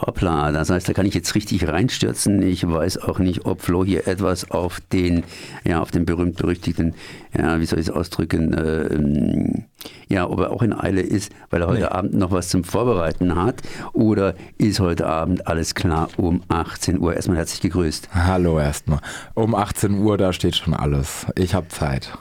Hoppla, 0.00 0.50
das 0.50 0.70
heißt, 0.70 0.88
da 0.88 0.92
kann 0.92 1.06
ich 1.06 1.14
jetzt 1.14 1.34
richtig 1.34 1.68
reinstürzen. 1.68 2.42
Ich 2.42 2.68
weiß 2.68 2.98
auch 2.98 3.20
nicht, 3.20 3.46
ob 3.46 3.62
Flo 3.62 3.84
hier 3.84 4.08
etwas 4.08 4.50
auf 4.50 4.80
den, 4.92 5.22
ja, 5.64 5.80
auf 5.80 5.92
den 5.92 6.04
berühmt-berüchtigten, 6.04 6.94
ja, 7.36 7.60
wie 7.60 7.66
soll 7.66 7.78
ich 7.78 7.88
es 7.88 7.94
ausdrücken, 7.94 8.52
äh, 8.52 9.62
ja, 10.12 10.28
ob 10.28 10.40
er 10.40 10.50
auch 10.50 10.62
in 10.62 10.72
Eile 10.72 11.00
ist, 11.00 11.32
weil 11.50 11.62
er 11.62 11.68
heute 11.68 11.80
nee. 11.82 11.86
Abend 11.86 12.14
noch 12.14 12.32
was 12.32 12.48
zum 12.48 12.64
Vorbereiten 12.64 13.36
hat. 13.36 13.62
Oder 13.92 14.34
ist 14.58 14.80
heute 14.80 15.06
Abend 15.06 15.46
alles 15.46 15.74
klar 15.74 16.08
um 16.16 16.42
18 16.48 16.98
Uhr? 16.98 17.14
Erstmal 17.14 17.36
herzlich 17.36 17.60
gegrüßt. 17.60 18.08
Hallo 18.14 18.58
erstmal. 18.58 19.00
Um 19.34 19.54
18 19.54 19.98
Uhr, 19.98 20.18
da 20.18 20.32
steht 20.32 20.56
schon 20.56 20.74
alles. 20.74 21.26
Ich 21.36 21.54
habe 21.54 21.68
Zeit. 21.68 22.16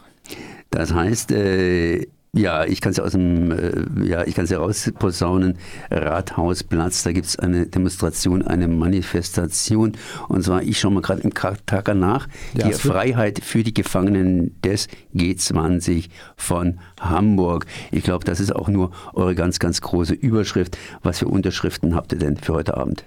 Das 0.69 0.93
heißt, 0.93 1.31
äh, 1.31 2.07
ja, 2.35 2.65
ich 2.65 2.81
kann 2.81 2.91
es 2.91 2.97
ja 2.97 3.03
aus 3.03 3.11
dem, 3.11 3.51
äh, 3.51 4.07
ja, 4.09 4.25
ich 4.25 4.33
kann 4.33 4.45
es 4.45 4.49
ja 4.49 4.57
rausposaunen. 4.57 5.59
Rathausplatz, 5.91 7.03
da 7.03 7.11
gibt 7.11 7.27
es 7.27 7.37
eine 7.37 7.67
Demonstration, 7.67 8.41
eine 8.41 8.67
Manifestation. 8.67 9.93
Und 10.29 10.43
zwar, 10.43 10.63
ich 10.63 10.79
schaue 10.79 10.93
mal 10.93 11.01
gerade 11.01 11.21
im 11.21 11.33
Tacker 11.33 11.93
nach, 11.93 12.27
ja, 12.55 12.67
die 12.67 12.73
Freiheit 12.73 13.39
für 13.43 13.63
die 13.63 13.73
Gefangenen 13.73 14.59
des 14.61 14.87
G20 15.13 16.09
von 16.35 16.79
Hamburg. 16.99 17.67
Ich 17.91 18.03
glaube, 18.03 18.25
das 18.25 18.39
ist 18.39 18.55
auch 18.55 18.67
nur 18.67 18.89
eure 19.13 19.35
ganz, 19.35 19.59
ganz 19.59 19.81
große 19.81 20.15
Überschrift. 20.15 20.75
Was 21.03 21.19
für 21.19 21.27
Unterschriften 21.27 21.93
habt 21.93 22.13
ihr 22.13 22.19
denn 22.19 22.37
für 22.37 22.53
heute 22.53 22.75
Abend? 22.77 23.03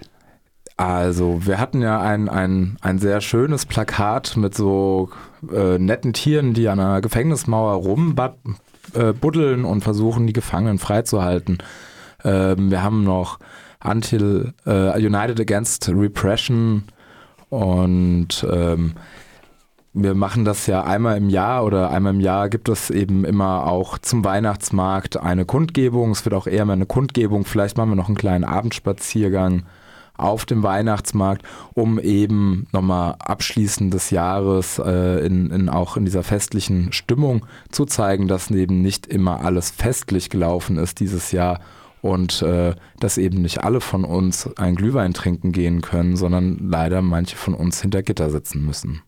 Also, 0.77 1.47
wir 1.47 1.59
hatten 1.59 1.81
ja 1.81 2.01
ein, 2.01 2.29
ein, 2.29 2.77
ein 2.83 2.99
sehr 2.99 3.21
schönes 3.23 3.65
Plakat 3.65 4.37
mit 4.37 4.55
so 4.55 5.09
äh, 5.51 5.79
netten 5.79 6.13
Tieren, 6.13 6.53
die 6.53 6.69
an 6.69 6.79
einer 6.79 7.01
Gefängnismauer 7.01 7.75
rumbuddeln 7.75 8.57
äh, 8.95 9.13
buddeln 9.13 9.65
und 9.65 9.83
versuchen, 9.83 10.27
die 10.27 10.33
Gefangenen 10.33 10.79
freizuhalten. 10.79 11.59
Ähm, 12.25 12.71
wir 12.71 12.83
haben 12.83 13.05
noch 13.05 13.39
Until 13.83 14.55
äh, 14.67 14.99
United 14.99 15.41
Against 15.41 15.89
Repression 15.89 16.85
und 17.49 18.47
ähm, 18.51 18.95
wir 19.99 20.15
machen 20.15 20.45
das 20.45 20.67
ja 20.67 20.85
einmal 20.85 21.17
im 21.17 21.31
Jahr 21.31 21.65
oder 21.65 21.91
einmal 21.91 22.13
im 22.13 22.21
Jahr 22.21 22.51
gibt 22.51 22.69
es 22.69 22.91
eben 22.91 23.25
immer 23.25 23.67
auch 23.67 23.97
zum 23.97 24.25
Weihnachtsmarkt 24.25 25.17
eine 25.17 25.47
Kundgebung. 25.47 26.11
Es 26.11 26.25
wird 26.27 26.35
auch 26.35 26.47
eher 26.47 26.67
mal 26.67 26.75
eine 26.75 26.85
Kundgebung. 26.85 27.47
Vielleicht 27.47 27.79
machen 27.79 27.91
wir 27.91 27.97
noch 27.97 28.09
einen 28.09 28.19
kleinen 28.19 28.45
Abendspaziergang 28.45 29.63
auf 30.19 30.45
dem 30.47 30.63
Weihnachtsmarkt, 30.63 31.43
um 31.75 31.99
eben 31.99 32.67
nochmal 32.73 33.17
abschließend 33.19 33.93
des 33.93 34.11
Jahres 34.11 34.79
äh, 34.79 35.25
in, 35.27 35.51
in 35.51 35.69
auch 35.69 35.97
in 35.97 36.05
dieser 36.05 36.23
festlichen 36.23 36.93
Stimmung 36.93 37.47
zu 37.71 37.85
zeigen, 37.85 38.29
dass 38.29 38.51
eben 38.51 38.83
nicht 38.83 39.07
immer 39.07 39.41
alles 39.41 39.71
festlich 39.71 40.31
gelaufen 40.31 40.79
ist 40.79 41.01
dieses 41.01 41.33
Jahr 41.33 41.61
und 42.03 42.43
äh, 42.43 42.75
dass 43.01 43.19
eben 43.19 43.43
nicht 43.43 43.65
alle 43.65 43.81
von 43.81 44.05
uns 44.05 44.49
ein 44.57 44.77
Glühwein 44.77 45.15
trinken 45.15 45.53
gehen 45.53 45.83
können, 45.83 46.17
sondern 46.17 46.59
leider 46.59 47.03
manche 47.03 47.37
von 47.37 47.55
uns 47.55 47.83
hinter 47.83 48.03
Gitter 48.03 48.31
sitzen 48.31 48.65
müssen. 48.65 49.03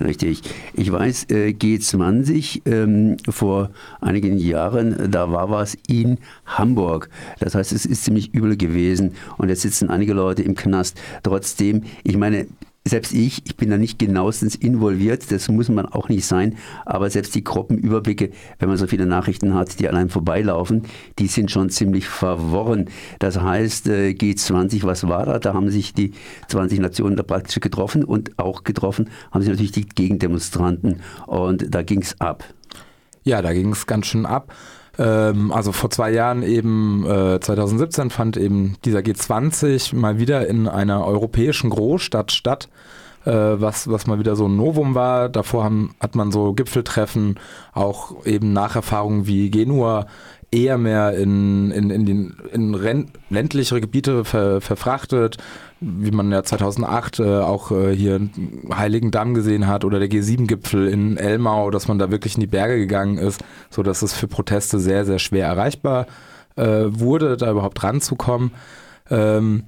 Richtig. 0.00 0.42
Ich 0.72 0.90
weiß, 0.90 1.26
äh, 1.30 1.48
G20 1.50 2.62
ähm, 2.66 3.16
vor 3.28 3.70
einigen 4.00 4.38
Jahren, 4.38 5.10
da 5.10 5.30
war 5.30 5.50
was 5.50 5.76
in 5.86 6.18
Hamburg. 6.46 7.10
Das 7.38 7.54
heißt, 7.54 7.72
es 7.72 7.84
ist 7.84 8.04
ziemlich 8.04 8.32
übel 8.32 8.56
gewesen 8.56 9.12
und 9.36 9.50
jetzt 9.50 9.62
sitzen 9.62 9.90
einige 9.90 10.14
Leute 10.14 10.42
im 10.42 10.54
Knast. 10.54 10.98
Trotzdem, 11.22 11.82
ich 12.02 12.16
meine, 12.16 12.46
selbst 12.86 13.12
ich, 13.12 13.44
ich 13.44 13.56
bin 13.56 13.68
da 13.68 13.76
nicht 13.76 13.98
genauestens 13.98 14.54
involviert, 14.54 15.30
das 15.30 15.48
muss 15.48 15.68
man 15.68 15.86
auch 15.86 16.08
nicht 16.08 16.24
sein, 16.24 16.56
aber 16.86 17.10
selbst 17.10 17.34
die 17.34 17.44
Gruppenüberblicke, 17.44 18.30
wenn 18.58 18.68
man 18.68 18.78
so 18.78 18.86
viele 18.86 19.04
Nachrichten 19.04 19.54
hat, 19.54 19.78
die 19.78 19.88
einem 19.88 20.08
vorbeilaufen, 20.08 20.84
die 21.18 21.26
sind 21.26 21.50
schon 21.50 21.68
ziemlich 21.68 22.08
verworren. 22.08 22.88
Das 23.18 23.38
heißt, 23.38 23.88
äh, 23.88 24.10
G20, 24.10 24.84
was 24.84 25.06
war 25.06 25.26
da? 25.26 25.38
Da 25.38 25.52
haben 25.52 25.70
sich 25.70 25.92
die 25.92 26.12
20 26.48 26.80
Nationen 26.80 27.16
da 27.16 27.22
praktisch 27.22 27.60
getroffen 27.60 28.02
und 28.02 28.38
auch 28.38 28.64
getroffen 28.64 29.10
haben 29.30 29.42
sich 29.42 29.50
natürlich 29.50 29.72
die 29.72 29.86
Gegendemonstranten 29.86 31.00
und 31.26 31.74
da 31.74 31.82
ging 31.82 32.00
es 32.00 32.18
ab. 32.18 32.44
Ja, 33.24 33.42
da 33.42 33.52
ging 33.52 33.72
es 33.72 33.86
ganz 33.86 34.06
schön 34.06 34.24
ab. 34.24 34.54
Ähm, 35.00 35.50
also 35.50 35.72
vor 35.72 35.88
zwei 35.88 36.10
Jahren 36.10 36.42
eben, 36.42 37.06
äh, 37.06 37.40
2017 37.40 38.10
fand 38.10 38.36
eben 38.36 38.76
dieser 38.84 38.98
G20 38.98 39.96
mal 39.96 40.18
wieder 40.18 40.46
in 40.46 40.68
einer 40.68 41.06
europäischen 41.06 41.70
Großstadt 41.70 42.32
statt. 42.32 42.68
Äh, 43.24 43.32
was, 43.32 43.90
was 43.90 44.06
mal 44.06 44.18
wieder 44.18 44.36
so 44.36 44.46
ein 44.46 44.56
Novum 44.56 44.94
war. 44.94 45.28
Davor 45.28 45.64
haben, 45.64 45.94
hat 46.00 46.14
man 46.14 46.32
so 46.32 46.54
Gipfeltreffen, 46.54 47.38
auch 47.74 48.24
eben 48.24 48.52
Nacherfahrungen 48.54 49.26
wie 49.26 49.50
Genua 49.50 50.06
eher 50.52 50.78
mehr 50.78 51.14
in, 51.14 51.70
in, 51.70 51.90
in, 51.90 52.06
den, 52.06 52.36
in 52.52 53.08
ländlichere 53.28 53.80
Gebiete 53.80 54.24
ver, 54.24 54.60
verfrachtet, 54.60 55.36
wie 55.80 56.10
man 56.10 56.32
ja 56.32 56.42
2008 56.42 57.20
äh, 57.20 57.38
auch 57.38 57.70
äh, 57.70 57.94
hier 57.94 58.20
Heiligen 58.74 59.10
Damm 59.10 59.34
gesehen 59.34 59.66
hat 59.66 59.84
oder 59.84 59.98
der 59.98 60.10
G7-Gipfel 60.10 60.88
in 60.88 61.16
Elmau, 61.16 61.70
dass 61.70 61.88
man 61.88 61.98
da 61.98 62.10
wirklich 62.10 62.34
in 62.34 62.40
die 62.40 62.46
Berge 62.46 62.78
gegangen 62.78 63.18
ist, 63.18 63.42
so 63.70 63.82
dass 63.82 64.02
es 64.02 64.12
für 64.12 64.26
Proteste 64.26 64.80
sehr, 64.80 65.04
sehr 65.04 65.18
schwer 65.18 65.46
erreichbar 65.46 66.06
äh, 66.56 66.86
wurde, 66.88 67.36
da 67.36 67.50
überhaupt 67.50 67.82
ranzukommen. 67.82 68.50
Ähm, 69.08 69.64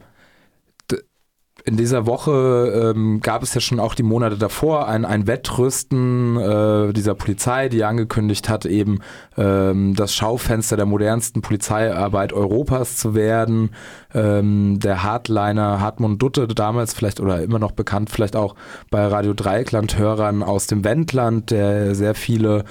in 1.65 1.77
dieser 1.77 2.07
Woche 2.07 2.93
ähm, 2.95 3.21
gab 3.21 3.43
es 3.43 3.55
ja 3.55 3.61
schon 3.61 3.79
auch 3.79 3.95
die 3.95 4.03
Monate 4.03 4.37
davor 4.37 4.89
ein, 4.89 5.05
ein 5.05 5.27
Wettrüsten 5.27 6.37
äh, 6.37 6.93
dieser 6.93 7.15
Polizei, 7.15 7.69
die 7.69 7.85
angekündigt 7.85 8.49
hat, 8.49 8.67
eben 8.67 9.01
ähm, 9.37 9.95
das 9.95 10.15
Schaufenster 10.15 10.77
der 10.77 10.87
modernsten 10.87 11.41
Polizeiarbeit 11.41 12.33
Europas 12.33 12.97
zu 12.97 13.15
werden. 13.15 13.71
Ähm, 14.13 14.81
der 14.81 15.03
Hardliner 15.05 15.81
Hartmut 15.81 16.21
Dutte, 16.21 16.49
damals 16.49 16.95
vielleicht 16.95 17.21
oder 17.21 17.41
immer 17.43 17.59
noch 17.59 17.73
bekannt, 17.73 18.11
vielleicht 18.11 18.35
auch 18.35 18.57
bei 18.91 19.07
Radio 19.07 19.33
Dreieckland-Hörern 19.33 20.43
aus 20.43 20.67
dem 20.67 20.85
Wendland, 20.85 21.51
der 21.51 21.95
sehr 21.95 22.15
viele 22.15 22.65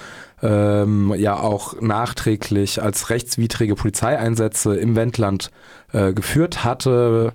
ähm, 0.44 1.14
ja 1.18 1.40
auch 1.40 1.80
nachträglich 1.80 2.82
als 2.82 3.10
rechtswidrige 3.10 3.76
Polizeieinsätze 3.76 4.76
im 4.76 4.96
Wendland 4.96 5.52
äh, 5.94 6.14
geführt 6.14 6.64
hatte 6.64 7.34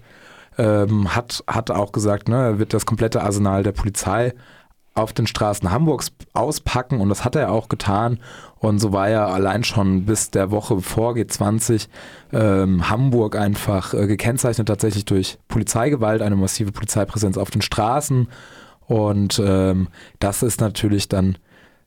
ähm, 0.58 1.14
hat, 1.14 1.44
hat 1.46 1.70
auch 1.70 1.92
gesagt, 1.92 2.28
ne, 2.28 2.36
er 2.36 2.58
wird 2.58 2.74
das 2.74 2.86
komplette 2.86 3.22
Arsenal 3.22 3.62
der 3.62 3.72
Polizei 3.72 4.34
auf 4.96 5.12
den 5.12 5.26
Straßen 5.26 5.70
Hamburgs 5.70 6.10
auspacken 6.32 7.00
und 7.00 7.10
das 7.10 7.24
hat 7.24 7.36
er 7.36 7.52
auch 7.52 7.68
getan. 7.68 8.18
Und 8.58 8.78
so 8.78 8.92
war 8.92 9.10
ja 9.10 9.26
allein 9.26 9.62
schon 9.62 10.06
bis 10.06 10.30
der 10.30 10.50
Woche 10.50 10.80
vor 10.80 11.12
G20 11.12 11.88
ähm, 12.32 12.88
Hamburg 12.88 13.36
einfach 13.36 13.92
äh, 13.92 14.06
gekennzeichnet 14.06 14.66
tatsächlich 14.66 15.04
durch 15.04 15.38
Polizeigewalt, 15.48 16.22
eine 16.22 16.36
massive 16.36 16.72
Polizeipräsenz 16.72 17.36
auf 17.36 17.50
den 17.50 17.60
Straßen. 17.60 18.28
Und 18.86 19.40
ähm, 19.44 19.88
das 20.18 20.42
ist 20.42 20.62
natürlich 20.62 21.08
dann, 21.08 21.36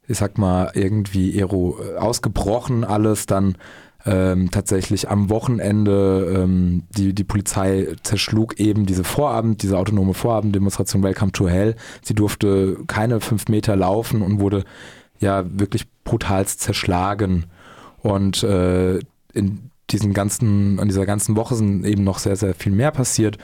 ich 0.08 0.19
sag 0.19 0.38
mal, 0.38 0.72
irgendwie 0.75 1.40
ero 1.40 1.79
äh, 1.81 1.97
ausgebrochen 1.97 2.84
alles 2.84 3.25
dann 3.25 3.58
ähm, 4.05 4.49
tatsächlich 4.49 5.09
am 5.09 5.29
Wochenende 5.29 6.33
ähm, 6.35 6.83
die, 6.89 7.13
die 7.13 7.23
Polizei 7.23 7.87
zerschlug 8.03 8.59
eben 8.59 8.85
diese 8.85 9.03
Vorabend, 9.03 9.61
diese 9.61 9.77
autonome 9.77 10.13
Vorabenddemonstration 10.13 11.03
Welcome 11.03 11.31
to 11.33 11.49
Hell. 11.49 11.75
Sie 12.01 12.15
durfte 12.15 12.77
keine 12.87 13.19
fünf 13.19 13.47
Meter 13.49 13.75
laufen 13.75 14.21
und 14.21 14.39
wurde 14.39 14.63
ja 15.19 15.43
wirklich 15.47 15.85
brutalst 16.03 16.61
zerschlagen. 16.61 17.45
Und 18.01 18.43
äh, 18.43 18.99
in 19.33 19.69
diesen 19.89 20.13
ganzen, 20.13 20.79
an 20.79 20.87
dieser 20.87 21.05
ganzen 21.05 21.35
Woche 21.35 21.55
sind 21.55 21.85
eben 21.85 22.03
noch 22.03 22.19
sehr, 22.19 22.35
sehr 22.35 22.53
viel 22.53 22.71
mehr 22.71 22.91
passiert. 22.91 23.37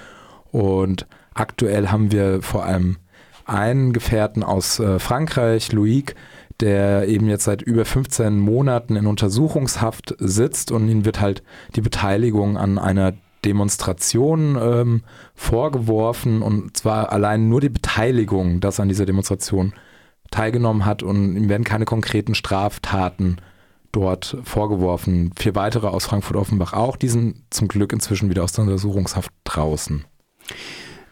Und 0.52 1.06
aktuell 1.34 1.90
haben 1.90 2.12
wir 2.12 2.42
vor 2.42 2.66
allem 2.66 2.98
einen 3.46 3.94
Gefährten 3.94 4.44
aus 4.44 4.80
äh, 4.80 5.00
Frankreich, 5.00 5.70
Loïc, 5.70 6.16
der 6.62 7.08
eben 7.08 7.28
jetzt 7.28 7.44
seit 7.44 7.62
über 7.62 7.86
15 7.86 8.40
Monaten 8.40 8.96
in 8.96 9.08
Untersuchungshaft 9.08 10.16
sitzt 10.20 10.72
und 10.72 10.88
ihm 10.90 11.06
wird 11.06 11.20
halt 11.20 11.44
die 11.76 11.82
Beteiligung 11.82 12.58
an 12.58 12.78
einer 12.78 13.14
Demonstration 13.44 14.58
ähm, 14.60 15.04
vorgeworfen 15.36 16.42
und 16.42 16.76
zwar 16.76 17.12
allein 17.12 17.50
nur 17.50 17.62
die 17.62 17.70
Beteiligung, 17.70 18.60
dass 18.60 18.80
er 18.80 18.84
an 18.84 18.90
dieser 18.90 19.06
Demonstration 19.06 19.74
teilgenommen 20.32 20.86
hat 20.86 21.04
und 21.04 21.36
ihm 21.36 21.50
werden 21.50 21.64
keine 21.64 21.86
konkreten 21.86 22.36
Straftaten 22.36 23.38
dort 23.92 24.38
vorgeworfen. 24.44 25.32
Vier 25.38 25.56
weitere 25.56 25.88
aus 25.88 26.06
Frankfurt-Offenbach 26.06 26.74
auch, 26.74 26.98
die 26.98 27.08
sind 27.08 27.44
zum 27.50 27.68
Glück 27.68 27.94
inzwischen 27.94 28.30
wieder 28.30 28.44
aus 28.44 28.52
der 28.52 28.64
Untersuchungshaft 28.64 29.32
draußen. 29.44 30.06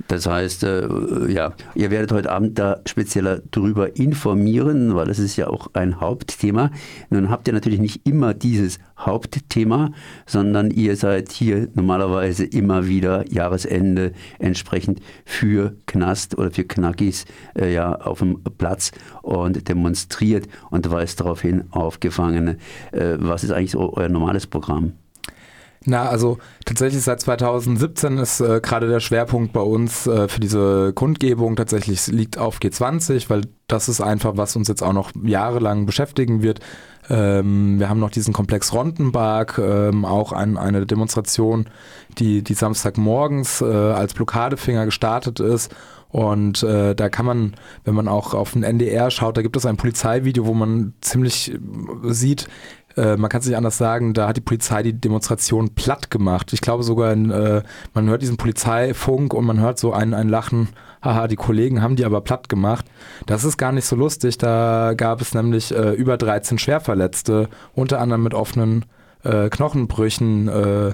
Das 0.07 0.27
heißt, 0.27 0.63
äh, 0.63 1.31
ja, 1.31 1.53
ihr 1.75 1.89
werdet 1.89 2.11
heute 2.11 2.31
Abend 2.31 2.59
da 2.59 2.81
spezieller 2.85 3.39
drüber 3.51 3.95
informieren, 3.95 4.95
weil 4.95 5.09
es 5.09 5.19
ist 5.19 5.37
ja 5.37 5.47
auch 5.47 5.69
ein 5.73 5.99
Hauptthema. 5.99 6.71
Nun 7.09 7.29
habt 7.29 7.47
ihr 7.47 7.53
natürlich 7.53 7.79
nicht 7.79 8.05
immer 8.05 8.33
dieses 8.33 8.79
Hauptthema, 8.97 9.91
sondern 10.25 10.71
ihr 10.71 10.97
seid 10.97 11.31
hier 11.31 11.69
normalerweise 11.73 12.45
immer 12.45 12.87
wieder 12.87 13.29
Jahresende 13.31 14.11
entsprechend 14.39 14.99
für 15.25 15.75
Knast 15.87 16.37
oder 16.37 16.51
für 16.51 16.65
Knackis 16.65 17.25
äh, 17.55 17.73
ja 17.73 17.95
auf 17.95 18.19
dem 18.19 18.41
Platz 18.57 18.91
und 19.21 19.67
demonstriert 19.67 20.47
und 20.69 20.89
weist 20.91 21.21
darauf 21.21 21.41
hin 21.41 21.63
auf 21.71 21.99
Gefangene. 21.99 22.57
Äh, 22.91 23.15
was 23.19 23.43
ist 23.43 23.51
eigentlich 23.51 23.71
so 23.71 23.93
euer 23.93 24.09
normales 24.09 24.47
Programm? 24.47 24.93
Na, 25.85 26.07
also 26.07 26.37
tatsächlich 26.65 27.03
seit 27.03 27.19
2017 27.19 28.17
ist 28.17 28.39
äh, 28.39 28.61
gerade 28.61 28.87
der 28.87 29.01
Schwerpunkt 29.01 29.51
bei 29.51 29.59
uns 29.61 30.07
äh, 30.07 30.29
für 30.29 30.39
diese 30.39 30.93
Kundgebung 30.93 31.55
tatsächlich 31.55 32.07
liegt 32.07 32.37
auf 32.37 32.59
G20, 32.59 33.29
weil 33.29 33.41
das 33.67 33.89
ist 33.89 33.99
einfach, 33.99 34.37
was 34.37 34.55
uns 34.55 34.69
jetzt 34.69 34.81
auch 34.81 34.93
noch 34.93 35.11
jahrelang 35.23 35.85
beschäftigen 35.85 36.41
wird. 36.41 36.61
Ähm, 37.09 37.79
wir 37.79 37.89
haben 37.89 37.99
noch 37.99 38.11
diesen 38.11 38.33
Komplex 38.33 38.73
Rondenberg, 38.73 39.57
ähm, 39.57 40.05
auch 40.05 40.31
ein, 40.31 40.57
eine 40.57 40.85
Demonstration, 40.85 41.65
die, 42.17 42.43
die 42.43 42.53
Samstagmorgens 42.53 43.61
äh, 43.61 43.65
als 43.65 44.13
Blockadefinger 44.13 44.85
gestartet 44.85 45.41
ist. 45.41 45.75
Und 46.13 46.61
äh, 46.61 46.93
da 46.93 47.09
kann 47.09 47.25
man, 47.25 47.55
wenn 47.85 47.95
man 47.95 48.07
auch 48.07 48.35
auf 48.35 48.51
den 48.51 48.61
NDR 48.61 49.09
schaut, 49.09 49.35
da 49.35 49.41
gibt 49.41 49.57
es 49.57 49.65
ein 49.65 49.77
Polizeivideo, 49.77 50.45
wo 50.45 50.53
man 50.53 50.93
ziemlich 51.01 51.57
sieht, 52.03 52.47
äh, 52.95 53.15
man 53.17 53.29
kann 53.29 53.41
es 53.41 53.47
nicht 53.47 53.57
anders 53.57 53.77
sagen, 53.77 54.13
da 54.13 54.27
hat 54.27 54.37
die 54.37 54.41
Polizei 54.41 54.83
die 54.83 54.93
Demonstration 54.93 55.73
platt 55.75 56.11
gemacht. 56.11 56.53
Ich 56.53 56.61
glaube 56.61 56.83
sogar, 56.83 57.11
in, 57.13 57.31
äh, 57.31 57.63
man 57.93 58.09
hört 58.09 58.21
diesen 58.21 58.37
Polizeifunk 58.37 59.33
und 59.33 59.45
man 59.45 59.59
hört 59.59 59.79
so 59.79 59.93
ein, 59.93 60.13
ein 60.13 60.29
Lachen, 60.29 60.69
haha, 61.01 61.27
die 61.27 61.35
Kollegen 61.35 61.81
haben 61.81 61.95
die 61.95 62.05
aber 62.05 62.21
platt 62.21 62.49
gemacht. 62.49 62.85
Das 63.25 63.43
ist 63.43 63.57
gar 63.57 63.71
nicht 63.71 63.85
so 63.85 63.95
lustig, 63.95 64.37
da 64.37 64.93
gab 64.95 65.21
es 65.21 65.33
nämlich 65.33 65.73
äh, 65.75 65.91
über 65.91 66.17
13 66.17 66.57
Schwerverletzte, 66.57 67.49
unter 67.73 67.99
anderem 67.99 68.23
mit 68.23 68.33
offenen 68.33 68.85
äh, 69.23 69.49
Knochenbrüchen 69.49 70.47
äh, 70.47 70.93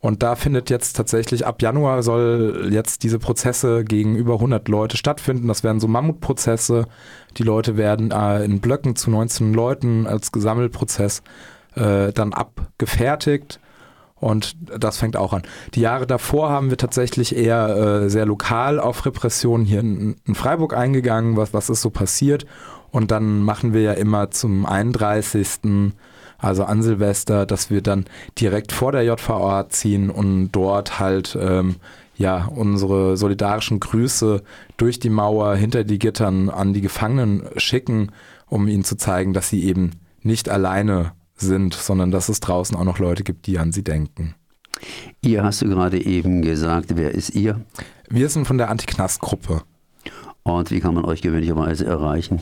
und 0.00 0.22
da 0.22 0.34
findet 0.34 0.70
jetzt 0.70 0.96
tatsächlich 0.96 1.46
ab 1.46 1.60
Januar 1.60 2.02
soll 2.02 2.70
jetzt 2.72 3.02
diese 3.02 3.18
Prozesse 3.18 3.84
gegen 3.84 4.16
über 4.16 4.34
100 4.34 4.66
Leute 4.68 4.96
stattfinden. 4.96 5.46
Das 5.46 5.62
werden 5.62 5.78
so 5.78 5.88
Mammutprozesse. 5.88 6.86
Die 7.36 7.42
Leute 7.42 7.76
werden 7.76 8.10
äh, 8.10 8.42
in 8.42 8.60
Blöcken 8.60 8.96
zu 8.96 9.10
19 9.10 9.52
Leuten 9.52 10.06
als 10.06 10.32
Gesammelprozess 10.32 11.22
äh, 11.74 12.12
dann 12.12 12.32
abgefertigt. 12.32 13.60
Und 14.14 14.56
das 14.78 14.98
fängt 14.98 15.16
auch 15.16 15.34
an. 15.34 15.42
Die 15.74 15.80
Jahre 15.80 16.06
davor 16.06 16.50
haben 16.50 16.70
wir 16.70 16.78
tatsächlich 16.78 17.36
eher 17.36 17.68
äh, 18.04 18.10
sehr 18.10 18.24
lokal 18.24 18.80
auf 18.80 19.04
Repressionen 19.04 19.66
hier 19.66 19.80
in, 19.80 20.16
in 20.26 20.34
Freiburg 20.34 20.74
eingegangen, 20.74 21.36
was, 21.36 21.52
was 21.52 21.68
ist 21.68 21.82
so 21.82 21.90
passiert. 21.90 22.46
Und 22.90 23.10
dann 23.10 23.42
machen 23.42 23.74
wir 23.74 23.82
ja 23.82 23.92
immer 23.92 24.30
zum 24.30 24.64
31 24.64 25.92
also 26.40 26.64
an 26.64 26.82
Silvester, 26.82 27.46
dass 27.46 27.70
wir 27.70 27.82
dann 27.82 28.06
direkt 28.38 28.72
vor 28.72 28.92
der 28.92 29.04
JVA 29.04 29.68
ziehen 29.68 30.10
und 30.10 30.52
dort 30.52 30.98
halt 30.98 31.36
ähm, 31.40 31.76
ja 32.16 32.46
unsere 32.46 33.16
solidarischen 33.16 33.80
Grüße 33.80 34.42
durch 34.76 34.98
die 34.98 35.10
Mauer 35.10 35.56
hinter 35.56 35.84
die 35.84 35.98
Gittern 35.98 36.50
an 36.50 36.72
die 36.72 36.80
Gefangenen 36.80 37.44
schicken, 37.56 38.12
um 38.46 38.68
ihnen 38.68 38.84
zu 38.84 38.96
zeigen, 38.96 39.32
dass 39.32 39.48
sie 39.48 39.64
eben 39.64 39.92
nicht 40.22 40.48
alleine 40.48 41.12
sind, 41.36 41.74
sondern 41.74 42.10
dass 42.10 42.28
es 42.28 42.40
draußen 42.40 42.76
auch 42.76 42.84
noch 42.84 42.98
Leute 42.98 43.24
gibt, 43.24 43.46
die 43.46 43.58
an 43.58 43.72
sie 43.72 43.84
denken. 43.84 44.34
Ihr 45.22 45.42
hast 45.42 45.62
du 45.62 45.68
gerade 45.68 46.02
eben 46.04 46.42
gesagt, 46.42 46.96
wer 46.96 47.12
ist 47.12 47.34
ihr? 47.34 47.60
Wir 48.08 48.28
sind 48.28 48.46
von 48.46 48.58
der 48.58 48.70
Antiknast-Gruppe. 48.70 49.62
Und 50.42 50.70
wie 50.70 50.80
kann 50.80 50.94
man 50.94 51.04
euch 51.04 51.22
gewöhnlicherweise 51.22 51.86
erreichen? 51.86 52.40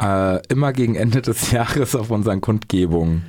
Äh, 0.00 0.40
immer 0.48 0.72
gegen 0.72 0.94
Ende 0.94 1.22
des 1.22 1.50
Jahres 1.52 1.94
auf 1.94 2.10
unseren 2.10 2.40
Kundgebungen. 2.40 3.24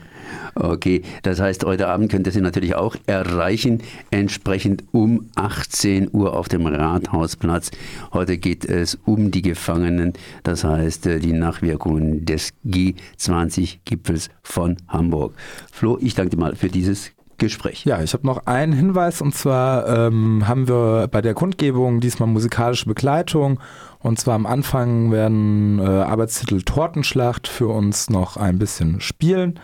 Okay, 0.56 1.04
das 1.24 1.40
heißt, 1.40 1.66
heute 1.66 1.88
Abend 1.88 2.12
könnt 2.12 2.26
ihr 2.26 2.34
sie 2.34 2.42
natürlich 2.42 2.76
auch 2.76 2.96
erreichen, 3.06 3.84
entsprechend 4.12 4.84
um 4.92 5.30
18 5.36 6.10
Uhr 6.12 6.36
auf 6.36 6.48
dem 6.50 6.66
Rathausplatz. 6.66 7.72
Heute 8.14 8.38
geht 8.38 8.66
es 8.66 8.98
um 9.06 9.32
die 9.32 9.42
Gefangenen, 9.42 10.14
das 10.44 10.64
heißt 10.64 11.06
äh, 11.08 11.20
die 11.20 11.34
Nachwirkungen 11.34 12.26
des 12.26 12.54
G20-Gipfels 12.66 14.30
von 14.42 14.78
Hamburg. 14.88 15.34
Flo, 15.72 15.98
ich 16.02 16.16
danke 16.16 16.32
dir 16.36 16.40
mal 16.40 16.56
für 16.56 16.70
dieses 16.70 17.12
Gespräch. 17.38 17.86
Ja, 17.86 18.02
ich 18.02 18.14
habe 18.14 18.26
noch 18.26 18.48
einen 18.48 18.74
Hinweis 18.74 19.22
und 19.22 19.36
zwar 19.36 19.88
ähm, 19.88 20.48
haben 20.48 20.68
wir 20.68 21.08
bei 21.12 21.22
der 21.22 21.36
Kundgebung 21.36 22.00
diesmal 22.00 22.28
musikalische 22.28 22.88
Begleitung 22.88 23.60
und 24.00 24.20
zwar 24.20 24.34
am 24.36 24.48
Anfang 24.48 25.12
werden 25.12 25.80
äh, 25.80 25.84
Arbeitstitel 25.84 26.64
Tortenschlacht 26.64 27.48
für 27.48 27.68
uns 27.68 28.10
noch 28.10 28.38
ein 28.38 28.58
bisschen 28.58 29.02
spielen 29.02 29.60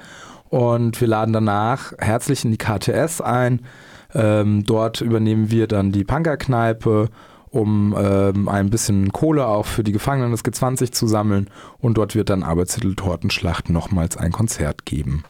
und 0.53 1.01
wir 1.01 1.07
laden 1.07 1.33
danach 1.33 1.93
herzlich 1.97 2.45
in 2.45 2.51
die 2.51 2.59
KTS 2.59 3.21
ein. 3.21 3.61
Ähm, 4.13 4.63
dort 4.63 5.01
übernehmen 5.01 5.49
wir 5.49 5.65
dann 5.65 5.91
die 5.91 6.03
Punkerkneipe, 6.03 7.09
um 7.49 7.95
ähm, 7.97 8.47
ein 8.47 8.69
bisschen 8.69 9.11
Kohle 9.11 9.47
auch 9.47 9.65
für 9.65 9.83
die 9.83 9.91
Gefangenen 9.91 10.29
des 10.29 10.45
G20 10.45 10.91
zu 10.91 11.07
sammeln. 11.07 11.49
Und 11.79 11.97
dort 11.97 12.13
wird 12.13 12.29
dann 12.29 12.43
Arbeitstitel 12.43 12.93
Tortenschlacht 12.93 13.71
nochmals 13.71 14.15
ein 14.15 14.31
Konzert 14.31 14.85
geben. 14.85 15.23